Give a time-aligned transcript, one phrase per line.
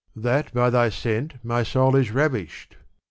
[0.15, 2.75] That by thy scent my soul is ravished